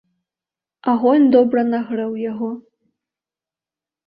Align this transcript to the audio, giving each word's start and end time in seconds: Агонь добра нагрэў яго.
Агонь 0.93 1.27
добра 1.35 1.61
нагрэў 1.73 2.11
яго. 2.31 2.51